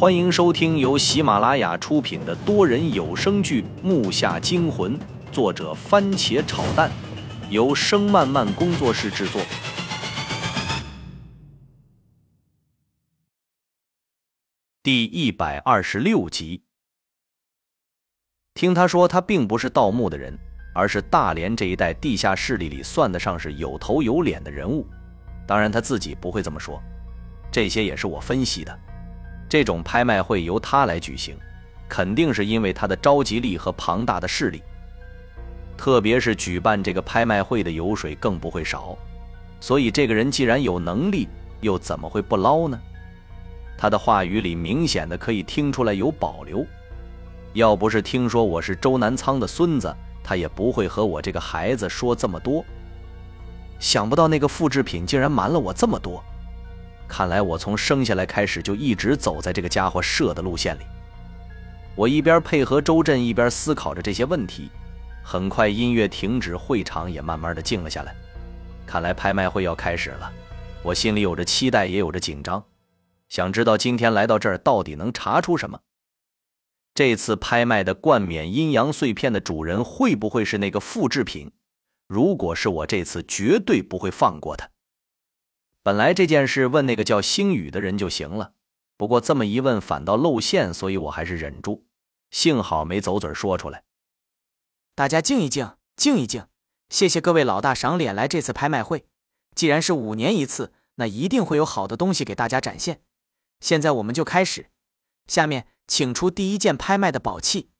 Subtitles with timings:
[0.00, 4.98] 欢迎收听由喜马拉雅出品的多人有声剧《木下惊魂》，
[5.30, 6.90] 作者番茄炒蛋，
[7.50, 9.42] 由声漫漫工作室制作。
[14.82, 16.62] 第一百二十六集。
[18.54, 20.34] 听他说，他并不是盗墓的人，
[20.74, 24.86] 而是大连这一带地下势力里算得上是有头有脸的人物。
[25.46, 26.82] 当然，他自己不会这么说，
[27.52, 28.80] 这些也是我分析的。
[29.50, 31.36] 这种拍卖会由他来举行，
[31.88, 34.62] 肯定是因为他的召集力和庞大的势力。
[35.76, 38.96] 特别是举办这个拍卖会的油水更不会少，
[39.60, 41.26] 所以这个人既然有能力，
[41.60, 42.78] 又怎么会不捞呢？
[43.76, 46.64] 他的话语里明显的可以听出来有保留。
[47.54, 52.64] 要不是听说我是周南仓的孙子，他也不会和我这个孩子说这么多。
[53.80, 56.22] 想不到那个复制品竟然瞒了我这么多。
[57.10, 60.82] 看来我从生下来开始就一直走在这个家伙设的路线里。
[61.96, 64.70] 我一边配合周震，一边思考着这些问题。
[65.24, 68.14] 很快，音乐停止，会场也慢慢的静了下来。
[68.86, 70.32] 看来拍卖会要开始了，
[70.84, 72.64] 我心里有着期待，也有着紧张，
[73.28, 75.80] 想知道今天来到这儿到底能查出什么。
[76.94, 81.50] 这次拍卖的冠冕阴阳碎片的主人会不会是那个复制品？
[82.06, 84.68] 如果是我，这次绝对不会放过他。
[85.82, 88.52] 本来这件事问那个叫星宇的人就行了，
[88.96, 91.86] 不过这么一问反倒露馅，所以我还是忍住。
[92.30, 93.84] 幸好没走嘴说出来。
[94.94, 96.46] 大家静一静，静一静。
[96.90, 99.06] 谢谢各位老大赏脸来这次拍卖会。
[99.54, 103.00] 既然是五年一次，那一定会有好的东西给大家展现。
[103.60, 104.70] 现在我们就开始。
[105.26, 107.70] 下面请出第一件拍卖的宝器。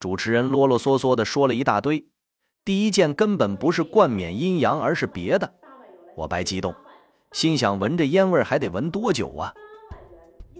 [0.00, 2.08] 主持人啰啰嗦嗦的说了一大堆，
[2.64, 5.59] 第一件根本不是冠冕阴阳，而是别的。
[6.16, 6.74] 我白激动，
[7.32, 9.54] 心想闻这烟味还得闻多久啊？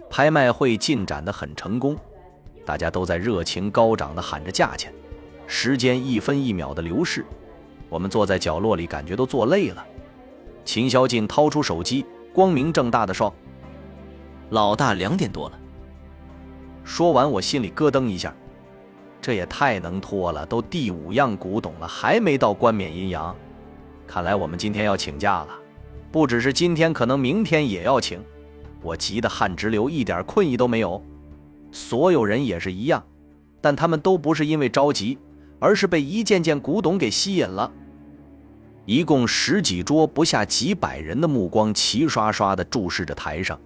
[0.09, 1.97] 拍卖会进展得很成功，
[2.65, 4.93] 大家都在热情高涨地喊着价钱，
[5.47, 7.25] 时间一分一秒的流逝，
[7.89, 9.87] 我们坐在角落里感觉都坐累了。
[10.65, 13.33] 秦霄进掏出手机，光明正大的说
[14.51, 15.59] ：“老大，两点多了。”
[16.85, 18.35] 说完，我心里咯噔一下，
[19.21, 23.35] 这也太能拖了，都第五样古董了，还没到冠冕阴阳。
[24.11, 25.49] 看来我们今天要请假了，
[26.11, 28.21] 不只是今天，可能明天也要请。
[28.83, 31.01] 我急得汗直流，一点困意都没有。
[31.71, 33.01] 所有人也是一样，
[33.61, 35.17] 但他们都不是因为着急，
[35.61, 37.71] 而是被一件件古董给吸引了。
[38.85, 43.57] 一共十几桌，不下几百人的目光齐刷刷地注视着台上，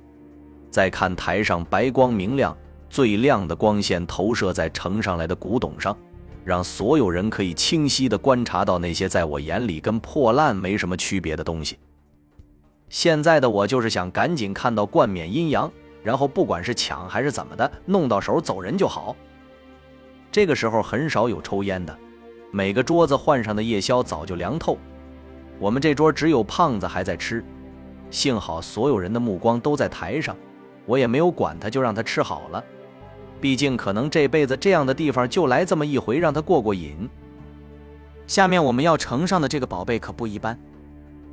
[0.69, 2.55] 再看台上白光明亮，
[2.91, 5.97] 最亮的光线投射在呈上来的古董上。
[6.44, 11.78] 让所有人可以清晰地观察到那些在我眼里跟破烂没什么区别的东西。
[12.91, 15.72] 现在的我就是想赶紧看到冠冕阴阳，
[16.03, 19.16] 然后不管是抢还是怎么的，弄到手走人就好。
[20.31, 21.97] 这个时候很少有抽烟的，
[22.50, 24.76] 每个桌子换上的夜宵早就凉透。
[25.59, 27.43] 我们这桌只有胖子还在吃，
[28.11, 30.37] 幸好所有人的目光都在台上，
[30.84, 32.62] 我也没有管他，就让他吃好了。
[33.41, 37.09] 毕竟，可能这辈子这样的地方就来这么一回，让他过过瘾。
[38.27, 40.59] 下面我们要呈上的这个宝贝可不一般，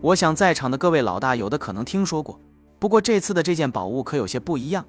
[0.02, 2.40] 我想在场的各位老大有的可能听说过，
[2.80, 4.86] 不过这次的这件宝物可有些不一样。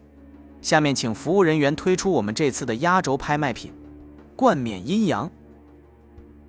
[0.60, 3.72] 下面请服务人员推出我们这次的压轴拍卖品——
[4.34, 5.30] 冠冕阴阳。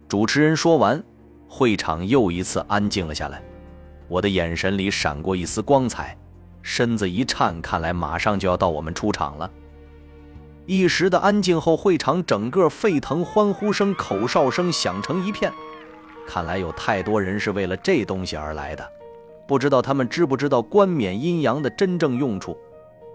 [0.08, 1.04] 主持人说完，
[1.48, 3.42] 会场又一次安静了下来。
[4.08, 6.18] 我的眼神里闪过一丝光彩，
[6.62, 9.50] 身子一颤，看来马上就要到我们出场了。
[10.66, 15.52] 一时的安静后，会场整个沸腾，欢呼声、口哨声响成一片。
[16.26, 18.90] 看来有太多人是为了这东西而来的，
[19.46, 22.58] 不知道他们知不知道冠冕阴阳的真正用处？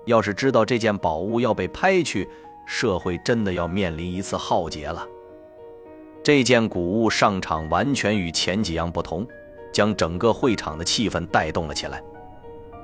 [0.04, 2.28] 要是知道这件宝物要被拍去，
[2.66, 5.06] 社会真的要面临一次浩劫了。
[6.22, 9.26] 这件古物上场完全与前几样不同，
[9.72, 12.02] 将整个会场的气氛带动了起来。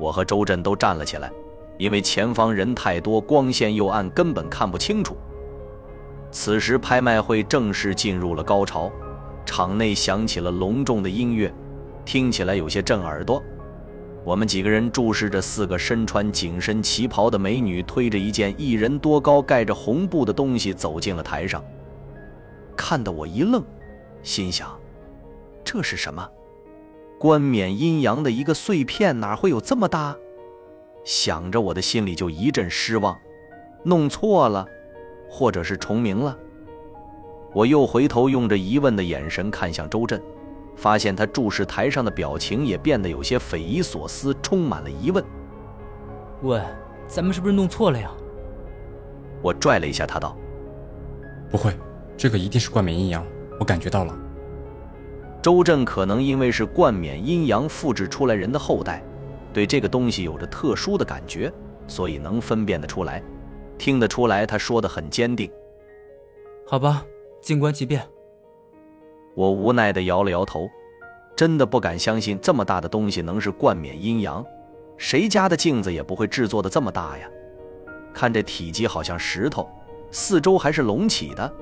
[0.01, 1.31] 我和周震都站了起来。
[1.79, 5.17] 因为前方人太多，光线又暗，根本看不清楚。
[6.31, 8.91] 此时拍卖会正式进入了高潮，
[9.45, 11.53] 场内响起了隆重的音乐，
[12.05, 13.43] 听起来有些震耳朵。
[14.25, 21.63] 我们几个人注视着四个身穿紧身旗袍的美女，推着一件一人多高、盖着红布的东西走进了台上，
[22.75, 23.63] 看得我一愣，
[24.23, 24.69] 心想：
[25.63, 26.27] 这是什么？
[27.19, 30.17] 冠冕阴阳的一个碎片，哪会有这么大？
[31.05, 33.19] 想着，我的心里就一阵失望，
[33.83, 34.67] 弄错了，
[35.29, 36.37] 或者是重名了。
[37.53, 40.21] 我又回头用着疑问的眼神看向周震，
[40.75, 45.23] 发现他注视台上的表情也变得有些匪夷所思，充满了疑问。
[46.43, 46.61] 喂，
[47.07, 48.11] 咱们是不是弄错了呀？
[49.41, 50.37] 我拽了一下他，道
[51.51, 51.73] ：“不会，
[52.17, 53.25] 这个一定是冠冕阴阳，
[53.61, 54.19] 我感觉到了。”
[55.43, 59.05] 周震可能因为是冠冕阴阳复制出来人的后代，
[59.55, 61.51] 对这个东西有着特殊的感觉，
[61.87, 63.23] 所以能分辨得出来，
[63.79, 64.45] 听得出来。
[64.45, 65.51] 他说的很坚定。
[66.67, 67.07] 好吧，
[67.41, 68.03] 静观其变。
[69.35, 70.69] 我无奈地摇了摇头，
[71.37, 74.45] 真的不敢相信这么大的东西能是冠冕阴阳，
[74.97, 77.29] 谁家的镜子也不会制作的这么大呀？
[78.13, 79.69] 看这体积好像石头，
[80.11, 81.53] 四周还是隆起的。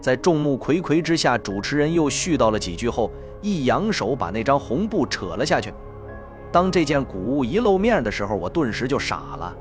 [0.00, 3.10] 在众目睽睽之下，主持人又絮叨了几句后，
[3.42, 5.72] 一扬手把那张红布扯了下去。
[6.50, 9.54] 当这件古物一露面的时候，我顿时就傻了，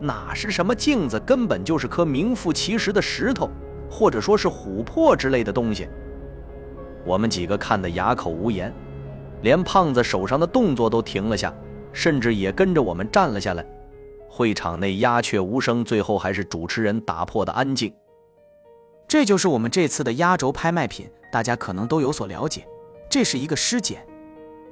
[0.00, 3.50] 哪是什么镜子，根本就是颗名副其实的石头，
[3.90, 5.88] 或者说是琥珀之类的东西。
[7.04, 8.72] 我们几个看得哑口无言，
[9.42, 11.52] 连胖子手上的动作都停了下，
[11.92, 13.66] 甚至也跟着我们站了下来。
[14.28, 17.92] 会场内鸦雀无声，最后还是主持人打破的安静。
[19.06, 22.66] 这就是我们这次的压轴拍卖品，大家可能都有所了解。
[23.10, 24.06] 这是一个尸检，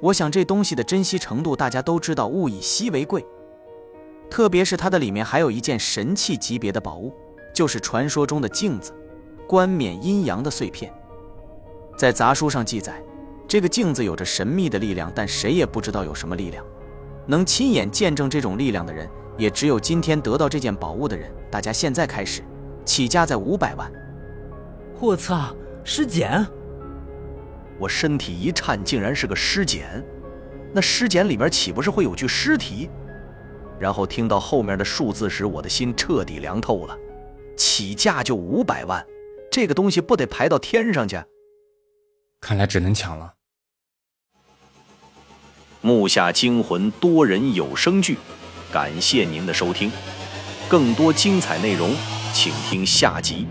[0.01, 3.23] 我想这东西的珍惜程度大家都知道，物以稀为贵。
[4.29, 7.13] 特别是它的里面还有一件神器级别的宝物，
[7.53, 8.91] 就是传说中的镜子，
[9.47, 10.91] 冠冕阴阳的碎片。
[11.95, 12.99] 在杂书上记载，
[13.47, 16.65] 这个镜子有着神秘的力量，但谁也不知道有什么力量。
[17.27, 19.07] 能亲眼见证这种力量的人，
[19.37, 21.31] 也只有今天得到这件宝物的人。
[21.51, 22.41] 大家现在开始，
[22.83, 23.91] 起价在五百万。
[24.99, 26.43] 我操，尸检！
[27.81, 30.05] 我身体一颤，竟然是个尸检。
[30.71, 32.87] 那尸检里面岂不是会有具尸体？
[33.79, 36.95] 然后听到后面的数字时，我的心彻底凉透了。
[37.57, 39.03] 起价就五百万，
[39.51, 41.19] 这个东西不得排到天上去？
[42.39, 43.33] 看来只能抢了。
[45.81, 48.19] 木下惊魂多人有声剧，
[48.71, 49.91] 感谢您的收听，
[50.69, 51.95] 更多精彩内容，
[52.31, 53.47] 请听下集。